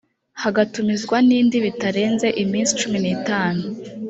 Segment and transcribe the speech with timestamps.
[0.43, 3.63] hagatumizwa indi bitarenze iminsi cumi n’itanu